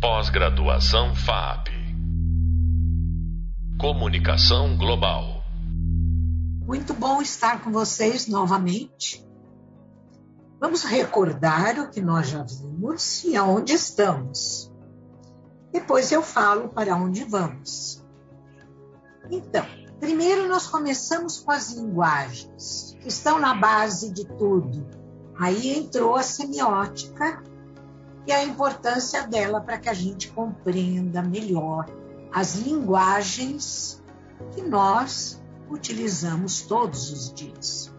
Pós-graduação 0.00 1.12
FAP. 1.12 1.70
Comunicação 3.80 4.76
Global. 4.76 5.42
Muito 6.64 6.94
bom 6.94 7.20
estar 7.20 7.64
com 7.64 7.72
vocês 7.72 8.28
novamente. 8.28 9.26
Vamos 10.60 10.84
recordar 10.84 11.80
o 11.80 11.90
que 11.90 12.00
nós 12.00 12.28
já 12.28 12.44
vimos 12.44 13.24
e 13.24 13.34
aonde 13.34 13.72
estamos. 13.72 14.72
Depois 15.72 16.12
eu 16.12 16.22
falo 16.22 16.68
para 16.68 16.94
onde 16.94 17.24
vamos. 17.24 18.00
Então, 19.28 19.66
primeiro 19.98 20.46
nós 20.46 20.68
começamos 20.68 21.40
com 21.40 21.50
as 21.50 21.72
linguagens, 21.72 22.96
que 23.00 23.08
estão 23.08 23.40
na 23.40 23.52
base 23.52 24.12
de 24.12 24.24
tudo. 24.36 24.86
Aí 25.36 25.76
entrou 25.76 26.14
a 26.14 26.22
semiótica 26.22 27.42
e 28.28 28.32
a 28.32 28.44
importância 28.44 29.26
dela 29.26 29.58
para 29.58 29.78
que 29.78 29.88
a 29.88 29.94
gente 29.94 30.30
compreenda 30.30 31.22
melhor 31.22 31.86
as 32.30 32.56
linguagens 32.56 34.04
que 34.54 34.60
nós 34.60 35.42
utilizamos 35.70 36.60
todos 36.60 37.10
os 37.10 37.32
dias. 37.32 37.90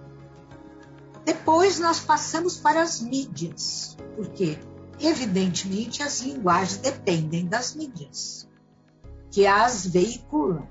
Depois 1.26 1.80
nós 1.80 2.00
passamos 2.00 2.58
para 2.58 2.80
as 2.80 3.02
mídias, 3.02 3.98
porque 4.16 4.60
evidentemente 5.00 6.04
as 6.04 6.20
linguagens 6.20 6.78
dependem 6.78 7.48
das 7.48 7.74
mídias 7.74 8.48
que 9.32 9.48
as 9.48 9.88
veiculam. 9.88 10.68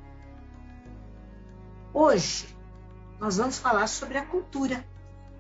Hoje 1.93 2.47
nós 3.19 3.39
vamos 3.39 3.59
falar 3.59 3.89
sobre 3.89 4.19
a 4.19 4.25
cultura 4.25 4.85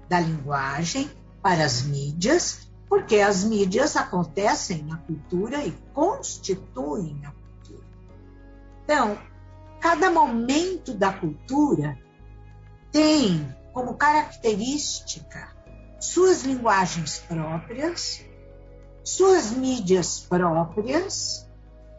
da 0.09 0.19
linguagem 0.19 1.09
para 1.41 1.65
as 1.65 1.83
mídias 1.83 2.68
porque 2.88 3.16
as 3.16 3.45
mídias 3.45 3.97
acontecem 3.97 4.83
na 4.83 4.97
cultura 4.97 5.65
e 5.65 5.73
constituem 5.92 7.20
a 7.27 7.30
cultura. 7.33 7.87
Então, 8.84 9.19
cada 9.80 10.11
momento 10.11 10.95
da 10.95 11.12
cultura 11.12 11.98
tem 12.91 13.55
como 13.72 13.95
característica 13.95 15.56
suas 16.00 16.42
linguagens 16.42 17.19
próprias, 17.19 18.25
suas 19.05 19.50
mídias 19.50 20.20
próprias, 20.20 21.47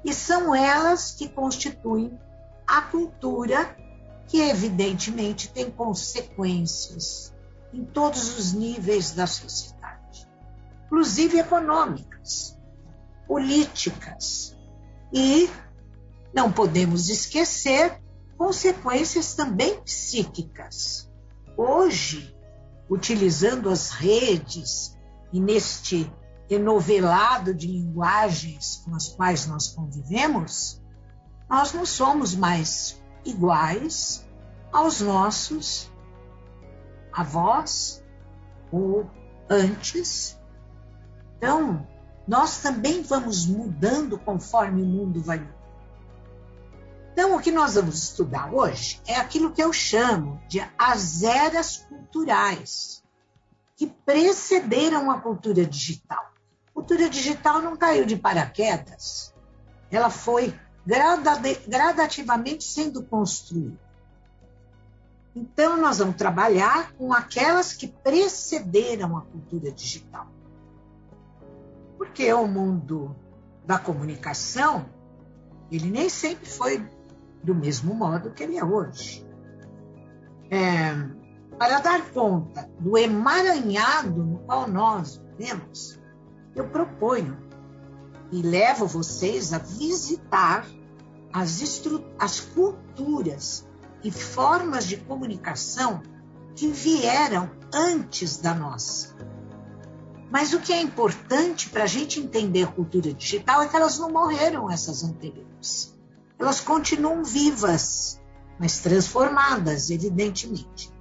e 0.03 0.13
são 0.13 0.55
elas 0.55 1.11
que 1.11 1.27
constituem 1.27 2.17
a 2.65 2.81
cultura, 2.81 3.75
que 4.27 4.39
evidentemente 4.39 5.49
tem 5.51 5.69
consequências 5.69 7.33
em 7.73 7.83
todos 7.83 8.37
os 8.37 8.53
níveis 8.53 9.11
da 9.11 9.27
sociedade 9.27 9.78
inclusive 10.89 11.37
econômicas, 11.37 12.57
políticas. 13.27 14.57
E 15.13 15.47
não 16.33 16.51
podemos 16.51 17.09
esquecer 17.09 18.01
consequências 18.35 19.35
também 19.35 19.79
psíquicas. 19.81 21.07
Hoje, 21.55 22.35
utilizando 22.89 23.69
as 23.69 23.91
redes 23.91 24.97
e 25.31 25.39
neste 25.39 26.11
enovelado 26.49 27.53
de 27.53 27.67
linguagens 27.67 28.81
com 28.83 28.95
as 28.95 29.09
quais 29.09 29.45
nós 29.45 29.67
convivemos, 29.67 30.81
nós 31.47 31.71
não 31.71 31.85
somos 31.85 32.33
mais 32.33 32.99
iguais 33.23 34.27
aos 34.71 35.01
nossos 35.01 35.91
avós 37.13 38.03
ou 38.71 39.07
antes 39.47 40.38
então, 41.39 41.87
nós 42.27 42.61
também 42.61 43.01
vamos 43.01 43.45
mudando 43.45 44.19
conforme 44.19 44.81
o 44.81 44.85
mundo 44.85 45.21
vai 45.21 45.39
mudando. 45.39 45.57
Então, 47.13 47.35
o 47.35 47.39
que 47.39 47.49
nós 47.49 47.75
vamos 47.75 48.03
estudar 48.03 48.53
hoje 48.53 49.01
é 49.07 49.15
aquilo 49.15 49.51
que 49.53 49.63
eu 49.63 49.71
chamo 49.71 50.41
de 50.49 50.61
as 50.77 51.23
eras 51.23 51.77
culturais, 51.77 53.01
que 53.77 53.87
precederam 53.87 55.09
a 55.09 55.21
cultura 55.21 55.65
digital. 55.65 56.33
A 56.67 56.73
cultura 56.73 57.09
digital 57.09 57.61
não 57.61 57.77
caiu 57.77 58.05
de 58.05 58.17
paraquedas, 58.17 59.33
ela 59.89 60.09
foi 60.09 60.53
gradativamente 61.67 62.65
sendo 62.65 63.01
construída. 63.03 63.79
Então, 65.33 65.77
nós 65.77 65.99
vamos 65.99 66.17
trabalhar 66.17 66.91
com 66.93 67.13
aquelas 67.13 67.73
que 67.73 67.87
precederam 67.87 69.17
a 69.17 69.21
cultura 69.21 69.71
digital. 69.71 70.27
Porque 71.99 72.31
o 72.33 72.47
mundo 72.47 73.13
da 73.65 73.77
comunicação, 73.77 74.85
ele 75.69 75.91
nem 75.91 76.07
sempre 76.07 76.49
foi 76.49 76.81
do 77.43 77.53
mesmo 77.53 77.93
modo 77.93 78.31
que 78.31 78.41
ele 78.41 78.57
é 78.57 78.63
hoje. 78.63 79.27
É, 80.49 80.93
para 81.57 81.81
dar 81.81 82.09
conta 82.11 82.71
do 82.79 82.97
emaranhado 82.97 84.23
no 84.23 84.39
qual 84.39 84.65
nós 84.65 85.17
vivemos, 85.17 85.99
eu 86.55 86.69
proponho 86.69 87.37
e 88.31 88.41
levo 88.41 88.87
vocês 88.87 89.51
a 89.51 89.57
visitar 89.57 90.65
as, 91.33 91.61
as 92.17 92.39
culturas 92.39 93.67
e 94.01 94.09
formas 94.09 94.87
de 94.87 94.95
comunicação 94.95 96.01
que 96.55 96.69
vieram 96.69 97.51
antes 97.73 98.37
da 98.37 98.53
nossa. 98.53 99.15
Mas 100.31 100.53
o 100.53 100.59
que 100.59 100.71
é 100.71 100.79
importante 100.79 101.69
para 101.69 101.83
a 101.83 101.87
gente 101.87 102.19
entender 102.19 102.63
a 102.63 102.67
cultura 102.67 103.11
digital 103.13 103.63
é 103.63 103.67
que 103.67 103.75
elas 103.75 103.97
não 103.97 104.11
morreram, 104.11 104.69
essas 104.69 105.03
anteriores. 105.03 105.97
Elas 106.37 106.61
continuam 106.61 107.23
vivas, 107.23 108.21
mas 108.59 108.79
transformadas, 108.79 109.89
evidentemente. 109.89 110.91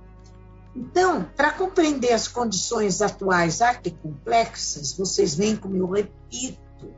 Então, 0.74 1.28
para 1.36 1.52
compreender 1.52 2.12
as 2.12 2.26
condições 2.26 3.02
atuais 3.02 3.60
arquicomplexas, 3.60 4.96
vocês 4.96 5.34
veem 5.34 5.56
como 5.56 5.76
eu 5.76 5.90
repito 5.90 6.94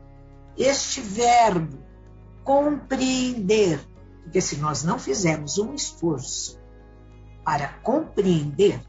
este 0.57 1.01
verbo, 1.01 1.79
compreender. 2.43 3.85
Porque 4.23 4.39
se 4.39 4.55
nós 4.57 4.83
não 4.83 4.97
fizermos 4.97 5.57
um 5.57 5.73
esforço 5.73 6.59
para 7.43 7.67
compreender, 7.83 8.79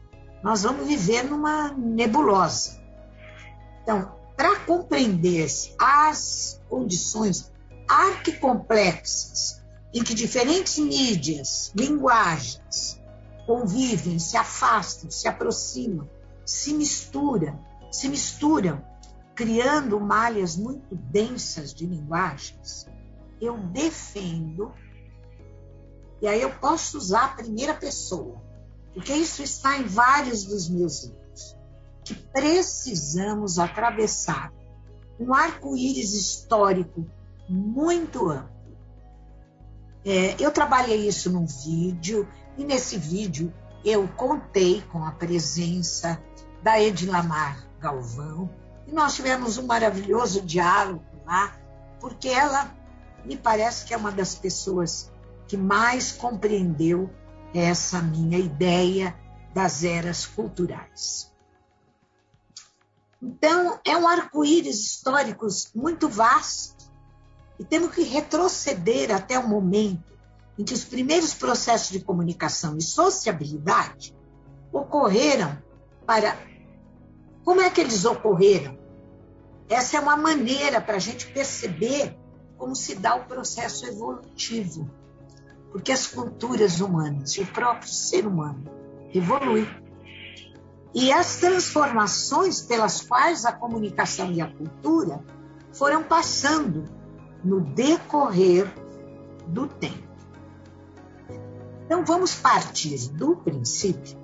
nós 0.41 0.63
vamos 0.63 0.87
viver 0.87 1.23
numa 1.23 1.73
nebulosa 1.73 2.82
então, 3.83 4.15
para 4.35 4.61
compreender 4.61 5.45
as 5.77 6.59
condições 6.69 7.51
arquicomplexas 7.87 9.61
em 9.93 10.03
que 10.03 10.13
diferentes 10.13 10.79
mídias, 10.79 11.71
linguagens 11.75 12.99
convivem, 13.45 14.17
se 14.17 14.37
afastam, 14.37 15.11
se 15.11 15.27
aproximam, 15.27 16.09
se 16.45 16.73
misturam, 16.73 17.59
se 17.91 18.07
misturam, 18.07 18.83
criando 19.35 19.99
malhas 19.99 20.55
muito 20.55 20.95
densas 20.95 21.73
de 21.73 21.85
linguagens, 21.85 22.87
eu 23.41 23.57
defendo, 23.57 24.73
e 26.21 26.27
aí 26.27 26.41
eu 26.41 26.51
posso 26.55 26.97
usar 26.97 27.25
a 27.25 27.35
primeira 27.35 27.73
pessoa, 27.73 28.41
porque 28.93 29.13
isso 29.13 29.43
está 29.43 29.77
em 29.77 29.83
vários 29.83 30.45
dos 30.45 30.69
meus 30.69 31.03
livros 31.03 31.22
que 32.03 32.13
precisamos 32.13 33.59
atravessar 33.59 34.51
um 35.19 35.33
arco-íris 35.33 36.13
histórico 36.13 37.05
muito 37.47 38.29
amplo. 38.29 38.51
É, 40.05 40.35
eu 40.39 40.51
trabalhei 40.51 41.07
isso 41.07 41.31
num 41.31 41.45
vídeo, 41.45 42.27
e 42.57 42.65
nesse 42.65 42.97
vídeo 42.97 43.53
eu 43.85 44.07
contei 44.07 44.81
com 44.91 45.03
a 45.05 45.11
presença 45.11 46.21
da 46.61 46.81
Edilamar 46.81 47.65
Galvão, 47.79 48.49
e 48.87 48.91
nós 48.91 49.15
tivemos 49.15 49.57
um 49.57 49.65
maravilhoso 49.65 50.41
diálogo 50.41 51.03
lá, 51.25 51.55
porque 51.99 52.27
ela 52.27 52.75
me 53.23 53.37
parece 53.37 53.85
que 53.85 53.93
é 53.93 53.97
uma 53.97 54.11
das 54.11 54.35
pessoas 54.35 55.11
que 55.47 55.55
mais 55.55 56.11
compreendeu 56.11 57.09
essa 57.53 58.01
minha 58.01 58.37
ideia 58.37 59.15
das 59.53 59.83
eras 59.83 60.25
culturais. 60.25 61.32
Então, 63.23 63.79
é 63.85 63.95
um 63.95 64.05
arco-íris 64.05 64.81
histórico 64.81 65.47
muito 65.73 66.09
vasto 66.09 66.91
e 67.57 67.63
temos 67.63 67.95
que 67.95 68.03
retroceder 68.03 69.15
até 69.15 69.39
o 69.39 69.47
momento 69.47 70.11
em 70.59 70.65
que 70.65 70.73
os 70.73 70.83
primeiros 70.83 71.33
processos 71.33 71.89
de 71.89 72.01
comunicação 72.01 72.77
e 72.77 72.81
sociabilidade 72.81 74.13
ocorreram 74.73 75.57
para. 76.05 76.37
Como 77.45 77.61
é 77.61 77.69
que 77.69 77.79
eles 77.79 78.03
ocorreram? 78.03 78.77
Essa 79.69 79.95
é 79.95 79.99
uma 80.01 80.17
maneira 80.17 80.81
para 80.81 80.97
a 80.97 80.99
gente 80.99 81.27
perceber 81.27 82.17
como 82.57 82.75
se 82.75 82.95
dá 82.95 83.15
o 83.15 83.23
processo 83.23 83.85
evolutivo. 83.85 84.89
Porque 85.71 85.93
as 85.93 86.07
culturas 86.07 86.81
humanas 86.81 87.37
e 87.37 87.41
o 87.41 87.47
próprio 87.47 87.89
ser 87.89 88.27
humano 88.27 88.65
evoluem 89.13 89.65
e 90.93 91.11
as 91.11 91.37
transformações 91.37 92.61
pelas 92.61 93.01
quais 93.01 93.45
a 93.45 93.51
comunicação 93.51 94.31
e 94.31 94.41
a 94.41 94.47
cultura 94.47 95.23
foram 95.71 96.03
passando 96.03 96.83
no 97.43 97.61
decorrer 97.61 98.71
do 99.47 99.67
tempo. 99.67 100.13
Então, 101.85 102.05
vamos 102.05 102.35
partir 102.35 103.09
do 103.09 103.35
princípio 103.35 104.21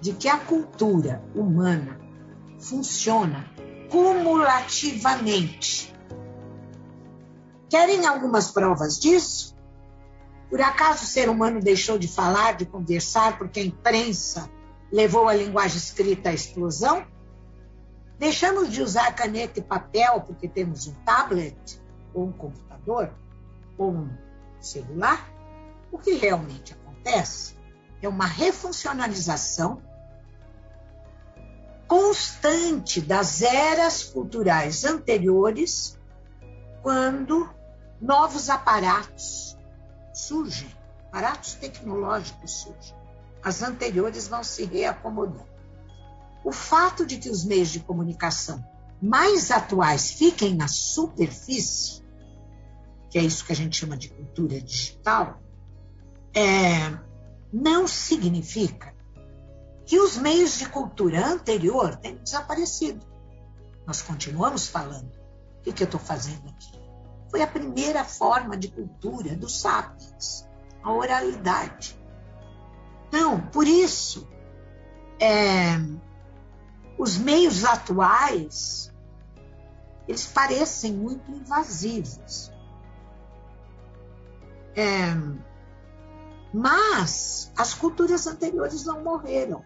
de 0.00 0.12
que 0.12 0.28
a 0.28 0.38
cultura 0.38 1.24
humana 1.34 1.98
funciona 2.58 3.50
cumulativamente. 3.90 5.92
Querem 7.68 8.06
algumas 8.06 8.50
provas 8.50 9.00
disso? 9.00 9.54
Por 10.50 10.60
acaso 10.60 11.04
o 11.04 11.06
ser 11.06 11.28
humano 11.28 11.58
deixou 11.58 11.98
de 11.98 12.06
falar, 12.06 12.52
de 12.52 12.66
conversar, 12.66 13.38
porque 13.38 13.60
a 13.60 13.64
imprensa 13.64 14.48
levou 14.92 15.28
a 15.28 15.34
linguagem 15.34 15.76
escrita 15.76 16.30
à 16.30 16.32
explosão? 16.32 17.06
Deixamos 18.18 18.70
de 18.70 18.82
usar 18.82 19.12
caneta 19.12 19.58
e 19.58 19.62
papel 19.62 20.20
porque 20.20 20.48
temos 20.48 20.86
um 20.86 20.94
tablet, 21.04 21.82
ou 22.12 22.26
um 22.26 22.32
computador, 22.32 23.12
ou 23.76 23.90
um 23.90 24.10
celular? 24.60 25.28
O 25.90 25.98
que 25.98 26.14
realmente 26.14 26.72
acontece 26.72 27.56
é 28.00 28.08
uma 28.08 28.26
refuncionalização 28.26 29.82
constante 31.86 33.00
das 33.00 33.42
eras 33.42 34.04
culturais 34.04 34.84
anteriores, 34.84 35.98
quando 36.82 37.48
novos 38.00 38.50
aparatos 38.50 39.56
surgem, 40.12 40.68
aparatos 41.08 41.54
tecnológicos 41.54 42.50
surgem. 42.50 43.03
As 43.44 43.62
anteriores 43.62 44.26
vão 44.26 44.42
se 44.42 44.64
reacomodando. 44.64 45.46
O 46.42 46.50
fato 46.50 47.04
de 47.04 47.18
que 47.18 47.28
os 47.28 47.44
meios 47.44 47.68
de 47.68 47.80
comunicação 47.80 48.64
mais 49.00 49.50
atuais 49.50 50.12
fiquem 50.12 50.54
na 50.54 50.66
superfície, 50.66 52.02
que 53.10 53.18
é 53.18 53.22
isso 53.22 53.44
que 53.44 53.52
a 53.52 53.56
gente 53.56 53.76
chama 53.76 53.96
de 53.96 54.08
cultura 54.08 54.58
digital, 54.60 55.42
é, 56.34 56.98
não 57.52 57.86
significa 57.86 58.94
que 59.84 60.00
os 60.00 60.16
meios 60.16 60.58
de 60.58 60.68
cultura 60.68 61.26
anterior 61.26 61.96
tenham 61.96 62.22
desaparecido. 62.22 63.06
Nós 63.86 64.00
continuamos 64.00 64.66
falando. 64.66 65.12
O 65.58 65.62
que, 65.62 65.72
que 65.72 65.82
eu 65.82 65.86
estou 65.86 66.00
fazendo 66.00 66.48
aqui? 66.48 66.72
Foi 67.30 67.42
a 67.42 67.46
primeira 67.46 68.04
forma 68.04 68.56
de 68.56 68.68
cultura 68.68 69.36
dos 69.36 69.60
sapiens, 69.60 70.48
a 70.82 70.92
oralidade. 70.92 71.98
Então, 73.16 73.40
por 73.40 73.64
isso, 73.64 74.28
é, 75.20 75.76
os 76.98 77.16
meios 77.16 77.64
atuais 77.64 78.92
eles 80.08 80.26
parecem 80.26 80.92
muito 80.92 81.30
invasivos. 81.30 82.50
É, 84.74 85.14
mas 86.52 87.52
as 87.56 87.72
culturas 87.72 88.26
anteriores 88.26 88.84
não 88.84 89.04
morreram. 89.04 89.64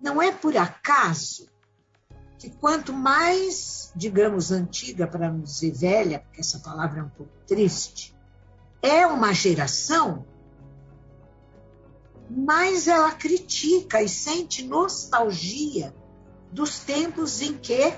Não 0.00 0.22
é 0.22 0.32
por 0.32 0.56
acaso 0.56 1.50
que 2.38 2.48
quanto 2.48 2.94
mais, 2.94 3.92
digamos, 3.94 4.50
antiga, 4.50 5.06
para 5.06 5.30
não 5.30 5.42
dizer 5.42 5.72
velha, 5.72 6.20
porque 6.20 6.40
essa 6.40 6.60
palavra 6.60 7.00
é 7.00 7.02
um 7.02 7.10
pouco 7.10 7.32
triste, 7.46 8.16
é 8.80 9.06
uma 9.06 9.34
geração, 9.34 10.31
mais 12.34 12.88
ela 12.88 13.12
critica 13.12 14.02
e 14.02 14.08
sente 14.08 14.66
nostalgia 14.66 15.94
dos 16.50 16.78
tempos 16.78 17.40
em 17.40 17.54
que, 17.54 17.92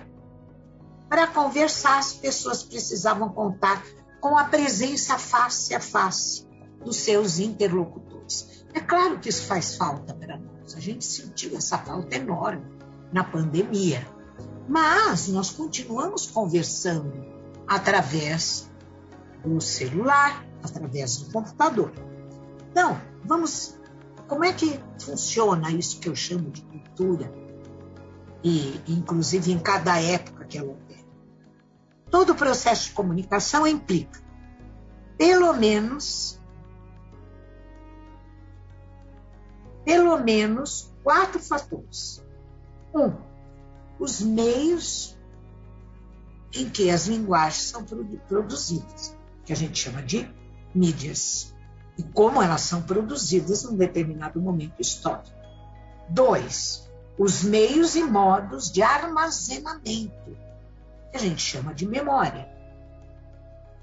para 1.09 1.27
conversar, 1.27 1.99
as 1.99 2.13
pessoas 2.13 2.63
precisavam 2.63 3.29
contar 3.29 3.85
com 4.21 4.37
a 4.37 4.45
presença 4.45 5.19
face 5.19 5.75
a 5.75 5.81
face 5.81 6.47
dos 6.85 6.97
seus 6.97 7.39
interlocutores. 7.39 8.65
É 8.73 8.81
claro 8.81 9.19
que 9.21 9.29
isso 9.29 9.47
faz 9.47 9.77
falta 9.77 10.15
para 10.15 10.37
nós. 10.37 10.75
A 10.75 10.81
gente 10.81 11.05
sentiu 11.05 11.57
essa 11.57 11.79
falta 11.79 12.17
enorme 12.17 12.65
na 13.13 13.23
pandemia. 13.23 14.07
Mas 14.69 15.29
nós 15.29 15.51
continuamos 15.51 16.27
conversando 16.27 17.13
através 17.67 18.71
do 19.45 19.61
celular, 19.61 20.45
através 20.63 21.19
do 21.19 21.33
computador. 21.33 21.93
Então, 22.71 23.01
vamos. 23.25 23.79
Como 24.29 24.45
é 24.45 24.53
que 24.53 24.81
funciona 24.99 25.71
isso 25.71 26.01
que 26.01 26.09
eu 26.09 26.17
chamo 26.17 26.51
de 26.51 26.63
cultura? 26.63 27.33
E, 28.43 28.81
inclusive, 28.89 29.53
em 29.53 29.59
cada 29.59 30.01
época 30.01 30.45
que 30.45 30.59
ela 30.59 30.73
opera. 30.73 31.05
Todo 32.11 32.31
o 32.31 32.35
processo 32.35 32.89
de 32.89 32.95
comunicação 32.95 33.67
implica, 33.67 34.21
pelo 35.17 35.53
menos, 35.55 36.41
pelo 39.85 40.17
menos 40.19 40.93
quatro 41.03 41.41
fatores. 41.41 42.25
Um, 42.95 43.13
os 43.99 44.21
meios 44.21 45.19
em 46.55 46.69
que 46.69 46.91
as 46.91 47.07
linguagens 47.07 47.65
são 47.65 47.85
produzidas, 48.29 49.17
que 49.45 49.53
a 49.53 49.57
gente 49.57 49.79
chama 49.79 50.03
de 50.03 50.29
mídias, 50.75 51.54
e 51.97 52.03
como 52.03 52.43
elas 52.43 52.63
são 52.63 52.83
produzidas 52.83 53.65
num 53.65 53.77
determinado 53.77 54.41
momento 54.41 54.81
histórico. 54.81 55.37
Dois, 56.09 56.91
os 57.19 57.43
meios 57.43 57.95
e 57.95 58.03
modos 58.03 58.71
de 58.71 58.83
armazenamento, 58.83 60.37
que 61.11 61.17
a 61.17 61.19
gente 61.19 61.41
chama 61.41 61.73
de 61.73 61.87
memória. 61.87 62.49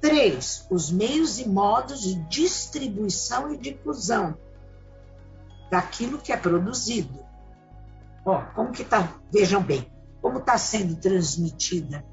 Três, 0.02 0.68
os 0.70 0.92
meios 0.92 1.40
e 1.40 1.48
modos 1.48 2.02
de 2.02 2.16
distribuição 2.28 3.54
e 3.54 3.58
difusão, 3.58 4.38
daquilo 5.70 6.18
que 6.18 6.34
é 6.34 6.38
produzido. 6.38 7.20
Ó, 8.26 8.42
como 8.54 8.72
que 8.72 8.84
tá? 8.84 9.16
Vejam 9.32 9.64
bem, 9.64 9.90
como 10.22 10.40
está 10.40 10.58
sendo 10.58 10.96
transmitida, 10.96 12.06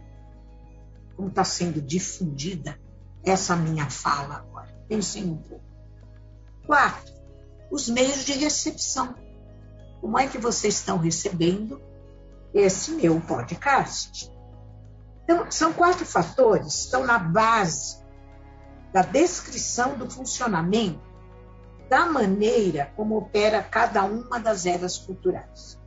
como 1.16 1.28
está 1.28 1.42
sendo 1.42 1.82
difundida 1.82 2.78
essa 3.24 3.56
minha 3.56 3.90
fala 3.90 4.36
agora. 4.36 4.68
Pensem 4.88 5.24
um 5.24 5.36
pouco. 5.36 5.68
Quarto, 6.69 7.15
os 7.70 7.88
meios 7.88 8.26
de 8.26 8.35
recepção. 8.35 9.15
Como 10.03 10.19
é 10.19 10.26
que 10.26 10.37
vocês 10.37 10.75
estão 10.75 10.99
recebendo 10.99 11.81
esse 12.53 12.91
meu 12.91 13.19
podcast? 13.23 14.31
Então, 15.25 15.50
são 15.50 15.73
quatro 15.73 16.05
fatores 16.05 16.75
que 16.75 16.81
estão 16.81 17.06
na 17.06 17.19
base 17.19 18.05
da 18.93 19.01
descrição 19.01 19.96
do 19.96 20.10
funcionamento 20.10 21.01
da 21.89 22.05
maneira 22.05 22.93
como 22.94 23.17
opera 23.17 23.63
cada 23.63 24.05
uma 24.05 24.39
das 24.39 24.67
eras 24.67 24.98
culturais. 24.98 25.81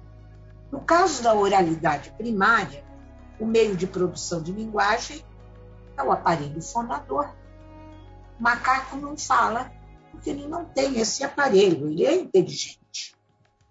No 0.72 0.82
caso 0.82 1.22
da 1.22 1.36
oralidade 1.36 2.10
primária, 2.18 2.84
o 3.40 3.46
meio 3.46 3.76
de 3.76 3.86
produção 3.86 4.42
de 4.42 4.52
linguagem 4.52 5.24
é 5.96 6.02
o 6.02 6.12
aparelho 6.12 6.60
fonador. 6.60 7.30
O 8.40 8.42
macaco 8.42 8.96
não 8.96 9.16
fala 9.16 9.80
porque 10.12 10.30
ele 10.30 10.48
não 10.48 10.65
tem 10.65 11.00
esse 11.00 11.24
aparelho, 11.24 11.89
ele 11.89 12.06
é 12.06 12.15
inteligente. 12.15 13.15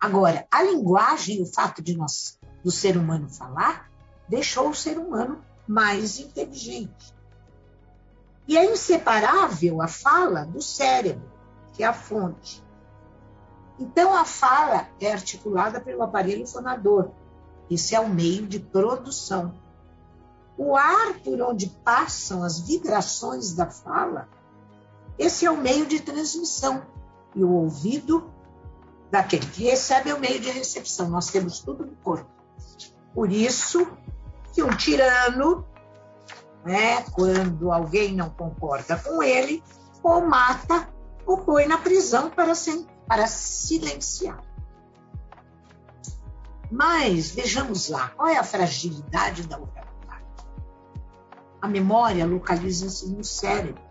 Agora, 0.01 0.47
a 0.51 0.63
linguagem, 0.63 1.43
o 1.43 1.47
fato 1.47 1.83
de 1.83 1.97
nós, 1.97 2.39
do 2.65 2.71
ser 2.71 2.97
humano 2.97 3.29
falar, 3.29 3.91
deixou 4.29 4.71
o 4.71 4.75
ser 4.75 4.99
humano 4.99 5.45
mais 5.69 6.19
inteligente. 6.19 7.15
E 8.49 8.57
é 8.57 8.73
inseparável 8.73 9.81
a 9.81 9.87
fala 9.87 10.45
do 10.45 10.61
cérebro 10.61 11.31
que 11.73 11.85
é 11.85 11.87
a 11.87 11.93
fonte. 11.93 12.63
Então, 13.79 14.15
a 14.15 14.25
fala 14.25 14.89
é 15.01 15.11
articulada 15.11 15.81
pelo 15.81 16.03
aparelho 16.03 16.47
fonador. 16.47 17.11
Esse 17.71 17.95
é 17.95 18.01
o 18.01 18.09
meio 18.09 18.47
de 18.47 18.61
produção. 18.61 19.55
O 20.59 20.77
ar 20.77 21.15
por 21.25 21.41
onde 21.41 21.69
passam 21.83 22.43
as 22.45 22.61
vibrações 22.61 23.55
da 23.55 23.67
fala, 23.71 24.29
esse 25.21 25.45
é 25.45 25.51
o 25.51 25.57
meio 25.57 25.85
de 25.85 26.01
transmissão. 26.01 26.83
E 27.35 27.45
o 27.45 27.51
ouvido 27.53 28.33
daquele 29.11 29.45
que 29.47 29.65
recebe 29.65 30.09
é 30.09 30.15
o 30.15 30.19
meio 30.19 30.41
de 30.41 30.51
recepção. 30.51 31.11
Nós 31.11 31.31
temos 31.31 31.61
tudo 31.61 31.85
no 31.85 31.95
corpo. 31.97 32.31
Por 33.13 33.31
isso 33.31 33.87
que 34.55 34.63
um 34.63 34.75
tirano, 34.75 35.67
né, 36.65 37.03
quando 37.13 37.71
alguém 37.71 38.15
não 38.15 38.31
concorda 38.31 38.97
com 38.97 39.23
ele, 39.23 39.63
ou 40.03 40.27
mata 40.27 40.89
o 41.27 41.37
põe 41.37 41.67
na 41.67 41.77
prisão 41.77 42.31
para, 42.31 42.55
para 43.07 43.27
silenciar. 43.27 44.43
Mas 46.71 47.31
vejamos 47.31 47.91
lá, 47.91 48.09
qual 48.11 48.29
é 48.29 48.39
a 48.39 48.45
fragilidade 48.45 49.47
da 49.47 49.59
oralidade? 49.59 49.91
A 51.61 51.69
memória 51.69 52.25
localiza-se 52.25 53.11
no 53.11 53.23
cérebro. 53.23 53.90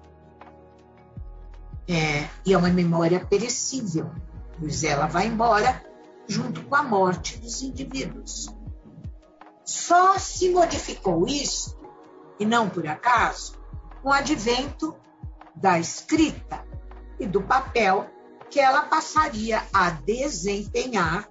É, 1.89 2.29
e 2.45 2.53
é 2.53 2.57
uma 2.57 2.69
memória 2.69 3.25
perecível, 3.25 4.11
pois 4.59 4.83
ela 4.83 5.07
vai 5.07 5.25
embora 5.25 5.83
junto 6.27 6.63
com 6.65 6.75
a 6.75 6.83
morte 6.83 7.39
dos 7.39 7.63
indivíduos. 7.63 8.47
Só 9.65 10.17
se 10.17 10.49
modificou 10.49 11.27
isso 11.27 11.77
E 12.39 12.45
não 12.45 12.69
por 12.69 12.87
acaso, 12.87 13.59
com 14.01 14.09
o 14.09 14.13
advento 14.13 14.95
da 15.55 15.79
escrita 15.79 16.63
e 17.19 17.25
do 17.25 17.41
papel 17.41 18.07
que 18.49 18.59
ela 18.59 18.83
passaria 18.83 19.61
a 19.73 19.89
desempenhar, 19.89 21.27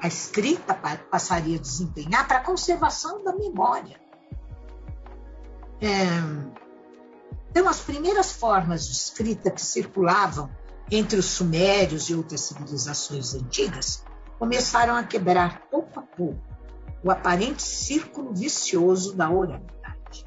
a 0.00 0.06
escrita 0.06 0.74
passaria 1.10 1.56
a 1.56 1.60
desempenhar 1.60 2.28
para 2.28 2.38
a 2.38 2.44
conservação 2.44 3.24
da 3.24 3.34
memória. 3.34 3.98
É, 5.80 6.63
então, 7.54 7.68
as 7.68 7.78
primeiras 7.78 8.32
formas 8.32 8.84
de 8.84 8.94
escrita 8.94 9.48
que 9.48 9.62
circulavam 9.62 10.50
entre 10.90 11.16
os 11.16 11.26
sumérios 11.26 12.10
e 12.10 12.14
outras 12.14 12.40
civilizações 12.40 13.32
antigas 13.32 14.04
começaram 14.40 14.96
a 14.96 15.04
quebrar 15.04 15.62
pouco 15.70 16.00
a 16.00 16.02
pouco 16.02 16.42
o 17.00 17.12
aparente 17.12 17.62
círculo 17.62 18.34
vicioso 18.34 19.14
da 19.14 19.30
oralidade. 19.30 20.26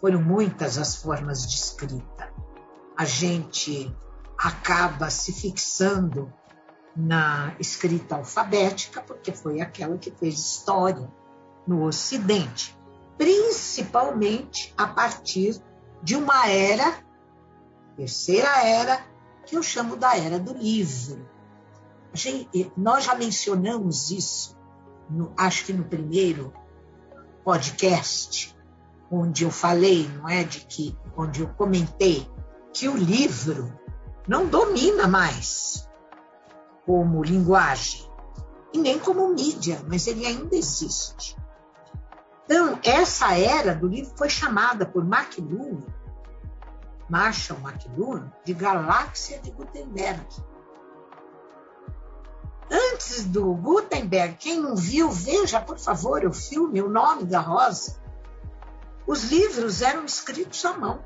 Foram 0.00 0.20
muitas 0.20 0.78
as 0.78 0.96
formas 0.96 1.46
de 1.46 1.54
escrita. 1.54 2.34
A 2.96 3.04
gente 3.04 3.96
acaba 4.36 5.10
se 5.10 5.32
fixando 5.32 6.32
na 6.96 7.54
escrita 7.60 8.16
alfabética, 8.16 9.00
porque 9.00 9.30
foi 9.30 9.60
aquela 9.60 9.96
que 9.96 10.10
fez 10.10 10.36
história 10.40 11.08
no 11.68 11.84
Ocidente, 11.84 12.76
principalmente 13.16 14.74
a 14.76 14.88
partir 14.88 15.62
de 16.02 16.16
uma 16.16 16.48
era, 16.48 16.94
terceira 17.96 18.64
era, 18.64 19.04
que 19.44 19.56
eu 19.56 19.62
chamo 19.62 19.96
da 19.96 20.16
era 20.16 20.38
do 20.38 20.54
livro. 20.54 21.28
Gente, 22.12 22.72
nós 22.76 23.04
já 23.04 23.14
mencionamos 23.14 24.10
isso, 24.10 24.56
no, 25.08 25.32
acho 25.36 25.66
que 25.66 25.72
no 25.72 25.84
primeiro 25.84 26.52
podcast, 27.44 28.56
onde 29.10 29.44
eu 29.44 29.50
falei, 29.50 30.08
não 30.08 30.28
é, 30.28 30.44
de 30.44 30.60
que, 30.60 30.96
onde 31.16 31.40
eu 31.40 31.48
comentei 31.54 32.28
que 32.72 32.88
o 32.88 32.96
livro 32.96 33.72
não 34.26 34.46
domina 34.46 35.08
mais 35.08 35.88
como 36.86 37.22
linguagem 37.22 38.08
e 38.72 38.78
nem 38.78 38.98
como 38.98 39.28
mídia, 39.28 39.80
mas 39.88 40.06
ele 40.06 40.24
ainda 40.26 40.54
existe. 40.54 41.36
Então, 42.50 42.80
essa 42.82 43.38
era 43.38 43.76
do 43.76 43.86
livro 43.86 44.12
foi 44.16 44.28
chamada 44.28 44.84
por 44.84 45.04
McLuhan, 45.04 45.86
Marshall 47.08 47.60
McLuhan, 47.60 48.28
de 48.44 48.52
galáxia 48.52 49.38
de 49.38 49.52
Gutenberg. 49.52 50.26
Antes 52.68 53.24
do 53.26 53.54
Gutenberg, 53.54 54.34
quem 54.34 54.60
não 54.60 54.74
viu, 54.74 55.08
veja, 55.08 55.60
por 55.60 55.78
favor, 55.78 56.24
o 56.24 56.32
filme 56.32 56.82
O 56.82 56.88
Nome 56.88 57.22
da 57.22 57.38
Rosa. 57.38 58.00
Os 59.06 59.30
livros 59.30 59.80
eram 59.80 60.04
escritos 60.04 60.64
à 60.64 60.76
mão 60.76 61.04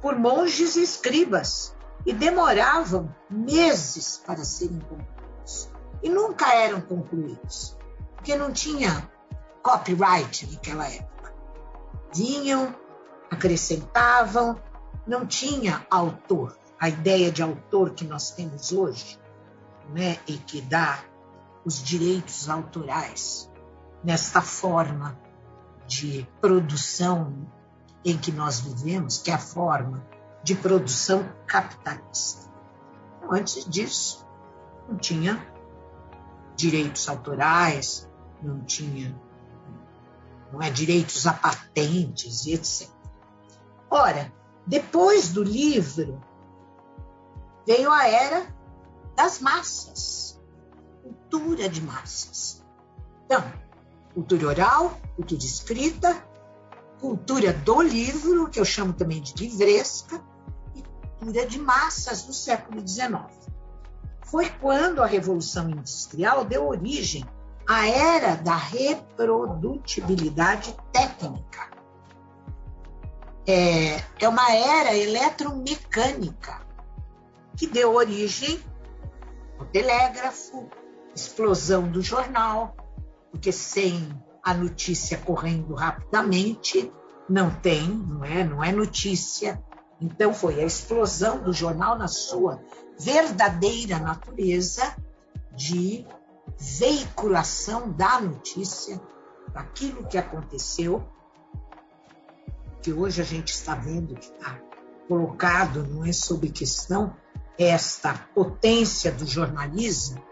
por 0.00 0.16
monges 0.16 0.76
e 0.76 0.84
escribas 0.84 1.74
e 2.06 2.12
demoravam 2.12 3.12
meses 3.28 4.22
para 4.24 4.44
serem 4.44 4.78
concluídos. 4.78 5.68
E 6.00 6.08
nunca 6.08 6.54
eram 6.54 6.80
concluídos, 6.80 7.76
porque 8.14 8.36
não 8.36 8.52
tinha 8.52 9.15
copyright 9.66 10.46
naquela 10.52 10.88
época. 10.88 11.34
Vinham, 12.14 12.72
acrescentavam, 13.28 14.62
não 15.04 15.26
tinha 15.26 15.84
autor. 15.90 16.56
A 16.78 16.88
ideia 16.88 17.32
de 17.32 17.42
autor 17.42 17.90
que 17.90 18.04
nós 18.04 18.30
temos 18.30 18.70
hoje, 18.70 19.18
né, 19.92 20.18
e 20.28 20.36
que 20.36 20.60
dá 20.60 21.00
os 21.64 21.82
direitos 21.82 22.48
autorais 22.48 23.50
nesta 24.04 24.40
forma 24.40 25.18
de 25.84 26.28
produção 26.40 27.50
em 28.04 28.16
que 28.16 28.30
nós 28.30 28.60
vivemos, 28.60 29.18
que 29.18 29.32
é 29.32 29.34
a 29.34 29.38
forma 29.38 30.06
de 30.44 30.54
produção 30.54 31.28
capitalista. 31.44 32.48
Então, 33.18 33.32
antes 33.32 33.64
disso, 33.64 34.24
não 34.88 34.96
tinha 34.96 35.44
direitos 36.54 37.08
autorais, 37.08 38.08
não 38.40 38.60
tinha 38.60 39.25
não 40.52 40.62
é, 40.62 40.70
direitos 40.70 41.26
a 41.26 41.32
patentes 41.32 42.46
e 42.46 42.54
etc. 42.54 42.88
Ora, 43.90 44.32
depois 44.66 45.28
do 45.28 45.42
livro, 45.42 46.20
veio 47.66 47.90
a 47.90 48.08
era 48.08 48.54
das 49.16 49.40
massas, 49.40 50.40
cultura 51.02 51.68
de 51.68 51.80
massas. 51.80 52.64
Então, 53.24 53.42
cultura 54.14 54.46
oral, 54.48 55.00
cultura 55.14 55.40
escrita, 55.40 56.22
cultura 57.00 57.52
do 57.52 57.82
livro, 57.82 58.48
que 58.48 58.58
eu 58.58 58.64
chamo 58.64 58.92
também 58.92 59.20
de 59.20 59.34
livresca, 59.34 60.22
cultura 61.18 61.46
de 61.46 61.58
massas 61.58 62.22
do 62.22 62.32
século 62.32 62.86
XIX. 62.86 63.24
Foi 64.24 64.50
quando 64.50 65.02
a 65.02 65.06
Revolução 65.06 65.70
Industrial 65.70 66.44
deu 66.44 66.66
origem 66.66 67.24
à 67.68 67.88
era 67.88 68.36
da 68.36 68.56
reprodutibilidade 68.56 70.76
técnica. 70.92 71.68
É, 73.46 73.96
é 74.20 74.28
uma 74.28 74.52
era 74.52 74.96
eletromecânica 74.96 76.64
que 77.56 77.66
deu 77.66 77.94
origem 77.94 78.60
ao 79.58 79.66
telégrafo, 79.66 80.68
explosão 81.14 81.90
do 81.90 82.02
jornal, 82.02 82.76
porque 83.30 83.52
sem 83.52 84.10
a 84.42 84.52
notícia 84.52 85.16
correndo 85.18 85.74
rapidamente 85.74 86.92
não 87.28 87.50
tem, 87.50 87.88
não 87.88 88.24
é, 88.24 88.44
não 88.44 88.62
é 88.62 88.70
notícia, 88.72 89.60
então, 90.00 90.34
foi 90.34 90.60
a 90.60 90.64
explosão 90.64 91.42
do 91.42 91.52
jornal 91.52 91.96
na 91.96 92.08
sua 92.08 92.60
verdadeira 92.98 93.98
natureza 93.98 94.94
de 95.54 96.06
veiculação 96.58 97.90
da 97.90 98.20
notícia, 98.20 99.00
daquilo 99.52 100.06
que 100.06 100.18
aconteceu, 100.18 101.06
que 102.82 102.92
hoje 102.92 103.20
a 103.20 103.24
gente 103.24 103.48
está 103.48 103.74
vendo 103.74 104.14
que 104.14 104.26
está 104.26 104.60
colocado, 105.08 105.86
não 105.86 106.04
é 106.04 106.12
sob 106.12 106.48
questão, 106.50 107.16
esta 107.58 108.14
potência 108.34 109.10
do 109.12 109.26
jornalismo, 109.26 110.22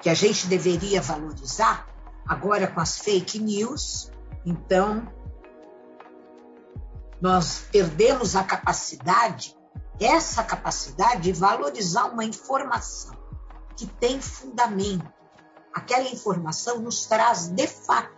que 0.00 0.10
a 0.10 0.14
gente 0.14 0.46
deveria 0.46 1.00
valorizar, 1.00 1.88
agora 2.26 2.66
com 2.66 2.80
as 2.80 2.98
fake 2.98 3.38
news, 3.38 4.10
então 4.44 5.06
nós 7.20 7.64
perdemos 7.72 8.36
a 8.36 8.44
capacidade, 8.44 9.56
essa 9.98 10.42
capacidade 10.42 11.22
de 11.22 11.32
valorizar 11.32 12.06
uma 12.06 12.24
informação 12.24 13.16
que 13.76 13.86
tem 13.86 14.20
fundamento. 14.20 15.13
Aquela 15.74 16.08
informação 16.08 16.78
nos 16.80 17.06
traz 17.06 17.48
de 17.48 17.66
fato 17.66 18.14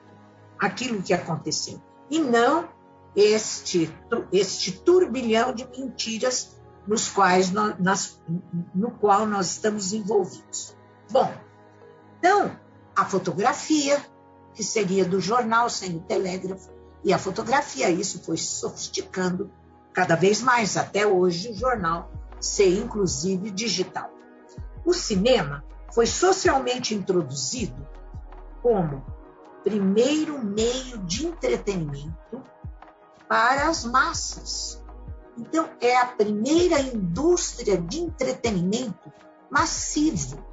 aquilo 0.58 1.02
que 1.02 1.14
aconteceu 1.14 1.82
e 2.10 2.18
não 2.18 2.68
este 3.14 3.92
este 4.30 4.72
turbilhão 4.72 5.54
de 5.54 5.66
mentiras 5.66 6.56
nos 6.86 7.08
quais 7.08 7.50
nós, 7.50 7.78
nas, 7.78 8.22
no 8.74 8.90
qual 8.90 9.26
nós 9.26 9.52
estamos 9.52 9.92
envolvidos. 9.92 10.76
Bom, 11.10 11.32
então 12.18 12.56
a 12.94 13.04
fotografia 13.04 14.00
que 14.54 14.64
seria 14.64 15.04
do 15.04 15.20
jornal 15.20 15.68
sem 15.68 15.96
o 15.96 16.00
telégrafo 16.00 16.70
e 17.04 17.12
a 17.12 17.18
fotografia. 17.18 17.90
Isso 17.90 18.22
foi 18.24 18.38
sofisticando 18.38 19.50
cada 19.92 20.16
vez 20.16 20.40
mais, 20.40 20.76
até 20.76 21.06
hoje 21.06 21.50
o 21.50 21.54
jornal 21.54 22.10
ser 22.40 22.78
inclusive 22.78 23.50
digital. 23.50 24.10
O 24.84 24.94
cinema 24.94 25.64
foi 25.96 26.06
socialmente 26.06 26.94
introduzido 26.94 27.88
como 28.60 29.02
primeiro 29.64 30.44
meio 30.44 30.98
de 30.98 31.26
entretenimento 31.26 32.42
para 33.26 33.70
as 33.70 33.82
massas. 33.82 34.84
Então, 35.38 35.70
é 35.80 35.96
a 35.96 36.08
primeira 36.08 36.78
indústria 36.80 37.78
de 37.78 38.00
entretenimento 38.00 39.10
massivo. 39.50 40.44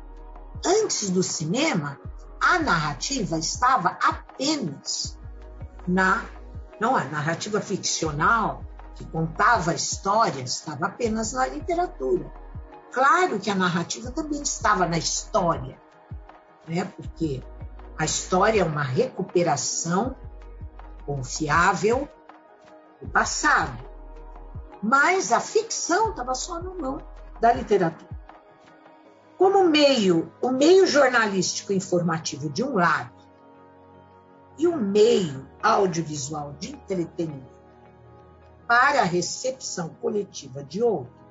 Antes 0.65 1.09
do 1.09 1.21
cinema, 1.21 2.00
a 2.41 2.57
narrativa 2.59 3.38
estava 3.38 3.97
apenas 4.01 5.19
na 5.85 6.23
não, 6.79 6.95
a 6.95 7.03
narrativa 7.03 7.59
ficcional, 7.59 8.63
que 8.95 9.03
contava 9.05 9.71
a 9.71 9.75
história, 9.75 10.41
estava 10.41 10.85
apenas 10.85 11.33
na 11.33 11.45
literatura. 11.47 12.31
Claro 12.93 13.39
que 13.39 13.50
a 13.50 13.55
narrativa 13.55 14.12
também 14.12 14.43
estava 14.43 14.85
na 14.85 15.00
história, 15.00 15.81
né? 16.67 16.85
porque 16.95 17.43
a 17.97 18.05
história 18.05 18.62
é 18.62 18.63
uma 18.63 18.83
recuperação 18.83 20.15
confiável 21.03 22.07
do 23.01 23.09
passado. 23.09 23.83
Mas 24.79 25.31
a 25.31 25.39
ficção 25.39 26.12
estava 26.12 26.35
só 26.35 26.62
na 26.62 26.69
mão 26.69 27.00
da 27.41 27.51
literatura. 27.51 28.13
Como 29.39 29.63
meio, 29.63 30.31
o 30.39 30.51
meio 30.51 30.85
jornalístico 30.85 31.73
informativo 31.73 32.47
de 32.47 32.63
um 32.63 32.75
lado 32.75 33.12
e 34.55 34.67
o 34.67 34.77
meio 34.77 35.50
audiovisual 35.63 36.53
de 36.59 36.73
entretenimento 36.73 37.53
para 38.67 39.01
a 39.01 39.05
recepção 39.05 39.89
coletiva 39.95 40.63
de 40.63 40.83
outro, 40.83 41.23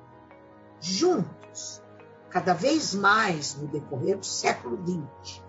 juntos, 1.53 1.81
cada 2.29 2.53
vez 2.53 2.93
mais 2.93 3.55
no 3.55 3.67
decorrer 3.67 4.17
do 4.17 4.25
século 4.25 4.77
XX, 5.21 5.43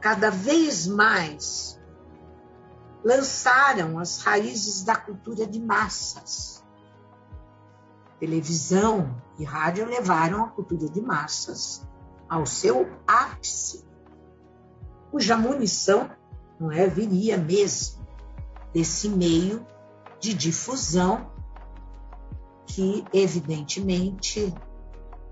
cada 0.00 0.30
vez 0.30 0.86
mais 0.86 1.78
lançaram 3.04 3.98
as 3.98 4.22
raízes 4.22 4.82
da 4.82 4.96
cultura 4.96 5.46
de 5.46 5.60
massas. 5.60 6.64
Televisão 8.18 9.22
e 9.38 9.44
rádio 9.44 9.86
levaram 9.86 10.44
a 10.44 10.48
cultura 10.48 10.88
de 10.88 11.00
massas 11.00 11.86
ao 12.28 12.46
seu 12.46 12.88
ápice, 13.06 13.84
cuja 15.10 15.36
munição 15.36 16.10
não 16.58 16.70
é, 16.70 16.86
viria 16.86 17.36
mesmo 17.38 18.06
desse 18.72 19.08
meio 19.08 19.66
de 20.20 20.34
difusão 20.34 21.29
que, 22.74 23.04
evidentemente, 23.12 24.54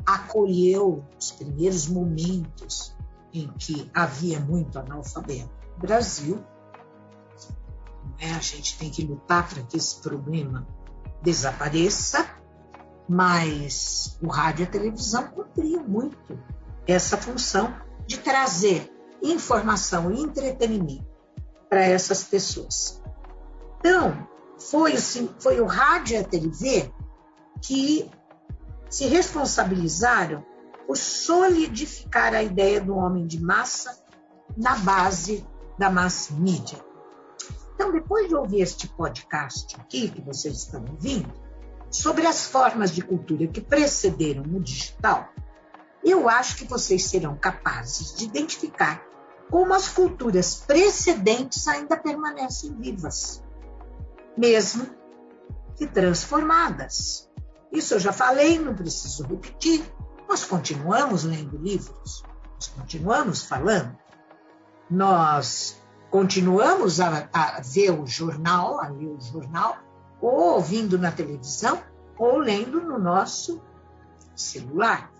acolheu 0.04 1.04
os 1.18 1.30
primeiros 1.30 1.87
momentos 1.87 2.97
em 3.33 3.49
que 3.59 3.88
havia 3.95 4.40
muito 4.40 4.78
analfabeto 4.78 5.50
no 5.76 5.78
Brasil. 5.78 6.45
É? 8.18 8.30
A 8.33 8.40
gente 8.40 8.76
tem 8.78 8.90
que 8.90 9.04
lutar 9.04 9.49
para 9.49 9.62
que 9.62 9.76
esse 9.76 10.00
problema 10.00 10.66
desapareça, 11.23 12.28
mas 13.09 14.18
o 14.21 14.28
rádio 14.28 14.64
e 14.64 14.66
a 14.66 14.71
televisão 14.71 15.28
cumpriam 15.28 15.87
muito 15.87 16.38
essa 16.87 17.16
função 17.16 17.75
de 18.07 18.18
trazer 18.18 18.92
informação 19.23 20.11
e 20.11 20.21
entretenimento 20.21 21.07
para 21.68 21.83
essas 21.83 22.25
pessoas. 22.25 23.02
Então, 23.78 24.26
foi, 24.59 24.95
assim, 24.95 25.30
foi 25.38 25.61
o 25.61 25.66
rádio 25.66 26.16
e 26.16 26.18
a 26.18 26.25
TV 26.25 26.92
que 27.62 28.10
se 28.88 29.06
responsabilizaram 29.06 30.44
por 30.86 30.96
solidificar 30.96 32.34
a 32.34 32.42
ideia 32.42 32.80
do 32.80 32.96
homem 32.96 33.26
de 33.26 33.40
massa 33.40 34.02
na 34.56 34.76
base 34.76 35.46
da 35.78 35.90
mass 35.90 36.30
media. 36.30 36.78
Então, 37.74 37.92
depois 37.92 38.28
de 38.28 38.34
ouvir 38.34 38.62
este 38.62 38.88
podcast 38.88 39.76
aqui, 39.78 40.08
que 40.08 40.22
vocês 40.22 40.56
estão 40.56 40.84
ouvindo, 40.90 41.32
sobre 41.90 42.26
as 42.26 42.46
formas 42.46 42.90
de 42.90 43.02
cultura 43.02 43.46
que 43.46 43.60
precederam 43.60 44.42
o 44.44 44.60
digital, 44.60 45.28
eu 46.04 46.28
acho 46.28 46.56
que 46.56 46.64
vocês 46.64 47.04
serão 47.04 47.36
capazes 47.36 48.14
de 48.16 48.24
identificar 48.24 49.02
como 49.50 49.72
as 49.74 49.88
culturas 49.88 50.56
precedentes 50.56 51.66
ainda 51.68 51.96
permanecem 51.96 52.74
vivas, 52.74 53.42
mesmo 54.36 54.86
que 55.76 55.86
transformadas. 55.86 57.27
Isso 57.72 57.94
eu 57.94 58.00
já 58.00 58.12
falei, 58.12 58.58
não 58.58 58.75
preciso 58.75 59.26
repetir. 59.26 59.84
Nós 60.28 60.44
continuamos 60.44 61.25
lendo 61.25 61.56
livros, 61.56 62.22
nós 62.54 62.68
continuamos 62.68 63.42
falando, 63.42 63.96
nós 64.90 65.80
continuamos 66.10 67.00
a, 67.00 67.28
a 67.32 67.60
ver 67.60 67.90
o 67.90 68.06
jornal, 68.06 68.80
a 68.80 68.88
ler 68.88 69.08
o 69.08 69.20
jornal, 69.20 69.78
ou 70.20 70.54
ouvindo 70.54 70.98
na 70.98 71.12
televisão, 71.12 71.82
ou 72.18 72.38
lendo 72.38 72.80
no 72.80 72.98
nosso 72.98 73.60
celular. 74.34 75.10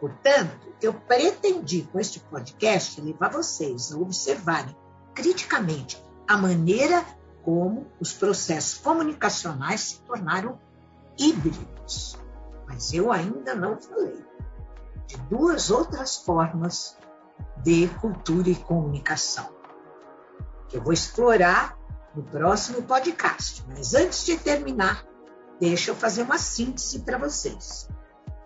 Portanto, 0.00 0.72
eu 0.80 0.94
pretendi 0.94 1.82
com 1.90 1.98
este 1.98 2.20
podcast 2.20 3.00
levar 3.00 3.30
vocês 3.30 3.92
a 3.92 3.98
observarem 3.98 4.76
criticamente 5.14 6.00
a 6.26 6.36
maneira 6.36 7.04
como 7.42 7.86
os 8.00 8.12
processos 8.12 8.78
comunicacionais 8.78 9.80
se 9.80 10.00
tornaram 10.02 10.58
híbridos 11.18 12.18
mas 12.68 12.92
eu 12.92 13.10
ainda 13.10 13.54
não 13.54 13.80
falei 13.80 14.22
de 15.06 15.16
duas 15.22 15.70
outras 15.70 16.16
formas 16.16 16.96
de 17.62 17.88
cultura 18.00 18.50
e 18.50 18.54
comunicação, 18.54 19.48
que 20.68 20.76
eu 20.76 20.82
vou 20.82 20.92
explorar 20.92 21.78
no 22.14 22.22
próximo 22.22 22.82
podcast. 22.82 23.64
Mas 23.68 23.94
antes 23.94 24.26
de 24.26 24.36
terminar, 24.36 25.02
deixa 25.58 25.90
eu 25.90 25.94
fazer 25.94 26.22
uma 26.22 26.36
síntese 26.36 27.00
para 27.00 27.16
vocês. 27.16 27.88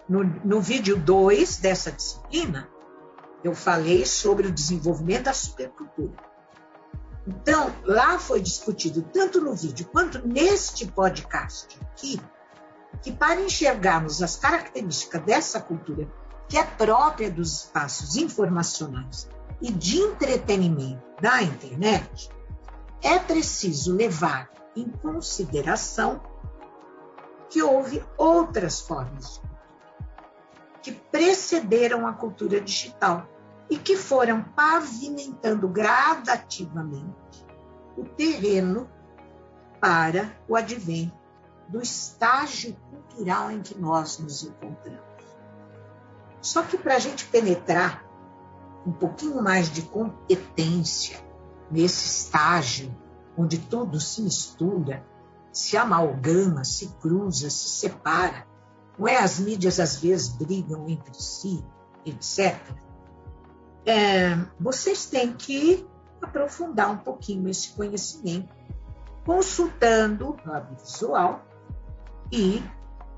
No, 0.09 0.22
no 0.22 0.61
vídeo 0.61 0.96
2 0.96 1.57
dessa 1.57 1.90
disciplina, 1.90 2.68
eu 3.42 3.55
falei 3.55 4.07
sobre 4.07 4.46
o 4.46 4.52
desenvolvimento 4.52 5.24
da 5.24 5.33
supercultura. 5.33 6.31
Então, 7.26 7.72
lá 7.85 8.18
foi 8.18 8.40
discutido, 8.40 9.02
tanto 9.02 9.40
no 9.40 9.54
vídeo 9.54 9.88
quanto 9.92 10.26
neste 10.26 10.87
podcast 10.87 11.78
aqui, 11.80 12.20
que 13.00 13.12
para 13.12 13.40
enxergarmos 13.40 14.22
as 14.22 14.37
características 14.37 15.22
dessa 15.22 15.61
cultura, 15.61 16.08
que 16.48 16.58
é 16.58 16.64
própria 16.64 17.30
dos 17.30 17.64
espaços 17.64 18.16
informacionais 18.16 19.28
e 19.61 19.70
de 19.70 19.98
entretenimento 19.98 21.02
da 21.20 21.42
internet, 21.42 22.28
é 23.00 23.18
preciso 23.18 23.94
levar 23.94 24.50
em 24.74 24.88
consideração 24.88 26.20
que 27.48 27.62
houve 27.62 28.04
outras 28.16 28.80
formas 28.80 29.40
que 30.82 30.90
precederam 30.90 32.06
a 32.06 32.12
cultura 32.12 32.61
digital 32.61 33.28
e 33.72 33.78
que 33.78 33.96
foram 33.96 34.42
pavimentando 34.42 35.66
gradativamente 35.66 37.42
o 37.96 38.04
terreno 38.04 38.87
para 39.80 40.37
o 40.46 40.54
advento 40.54 41.16
do 41.70 41.80
estágio 41.80 42.76
cultural 42.90 43.50
em 43.50 43.62
que 43.62 43.74
nós 43.78 44.18
nos 44.18 44.42
encontramos. 44.42 45.00
Só 46.42 46.62
que 46.62 46.76
para 46.76 46.96
a 46.96 46.98
gente 46.98 47.24
penetrar 47.28 48.04
um 48.87 48.92
pouquinho 48.92 49.42
mais 49.42 49.70
de 49.70 49.80
competência 49.80 51.18
nesse 51.70 52.04
estágio 52.04 52.94
onde 53.38 53.56
tudo 53.56 53.98
se 53.98 54.20
mistura, 54.20 55.02
se 55.50 55.78
amalgama, 55.78 56.62
se 56.62 56.88
cruza, 57.00 57.48
se 57.48 57.70
separa, 57.70 58.46
não 58.98 59.08
é? 59.08 59.16
As 59.16 59.38
mídias 59.38 59.80
às 59.80 59.96
vezes 59.96 60.28
brigam 60.28 60.87
entre 60.90 61.14
si, 61.14 61.64
etc. 62.04 62.61
É, 63.84 64.36
vocês 64.60 65.06
têm 65.06 65.32
que 65.32 65.86
aprofundar 66.20 66.90
um 66.90 66.98
pouquinho 66.98 67.48
esse 67.48 67.70
conhecimento, 67.70 68.54
consultando 69.24 70.30
o 70.30 70.32
hub 70.32 70.76
visual 70.80 71.44
e 72.30 72.62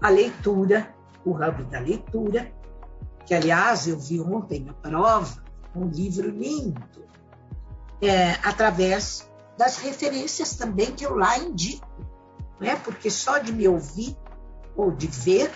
a 0.00 0.08
leitura, 0.08 0.94
o 1.24 1.32
hub 1.32 1.64
da 1.64 1.78
leitura, 1.80 2.52
que 3.26 3.34
aliás 3.34 3.86
eu 3.86 3.98
vi 3.98 4.20
ontem 4.20 4.60
na 4.60 4.72
prova, 4.72 5.42
um 5.74 5.86
livro 5.86 6.28
lindo, 6.30 6.82
é, 8.00 8.32
através 8.42 9.30
das 9.56 9.78
referências 9.78 10.54
também 10.56 10.92
que 10.92 11.04
eu 11.04 11.14
lá 11.14 11.38
indico, 11.38 11.86
né? 12.60 12.76
porque 12.76 13.10
só 13.10 13.38
de 13.38 13.52
me 13.52 13.68
ouvir 13.68 14.16
ou 14.76 14.90
de 14.90 15.06
ver, 15.06 15.50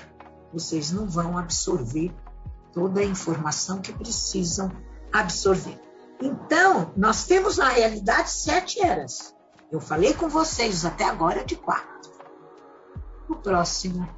vocês 0.53 0.93
não 0.93 1.07
vão 1.09 1.37
absorver 1.37 2.15
toda 2.73 3.01
a 3.01 3.05
informação 3.05 3.81
que 3.81 3.93
precisam 3.93 4.71
absorver. 5.13 5.81
Então, 6.21 6.93
nós 6.97 7.27
temos 7.27 7.59
na 7.59 7.69
realidade 7.69 8.31
sete 8.31 8.85
eras. 8.85 9.35
Eu 9.71 9.81
falei 9.81 10.15
com 10.15 10.29
vocês 10.29 10.85
até 10.85 11.05
agora 11.05 11.45
de 11.45 11.57
quatro 11.57 11.99
no 13.29 13.37
próximo, 13.37 14.09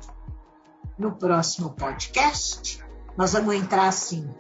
no 0.99 1.13
próximo 1.13 1.71
podcast, 1.71 2.83
nós 3.17 3.33
vamos 3.33 3.55
entrar 3.55 3.89
assim, 3.89 4.33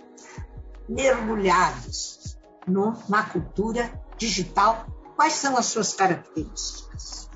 mergulhados 0.88 2.38
no, 2.66 2.96
na 3.08 3.24
cultura 3.24 3.92
digital. 4.16 4.86
Quais 5.16 5.32
são 5.34 5.56
as 5.56 5.66
suas 5.66 5.92
características? 5.92 7.28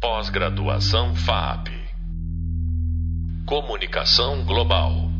Pós-graduação 0.00 1.14
FAP. 1.14 1.68
Comunicação 3.46 4.44
Global. 4.44 5.15